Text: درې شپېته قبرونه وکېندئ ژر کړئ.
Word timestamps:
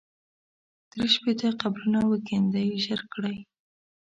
درې 0.91 1.05
شپېته 1.13 1.47
قبرونه 1.61 1.99
وکېندئ 2.11 2.67
ژر 2.85 3.01
کړئ. 3.13 3.37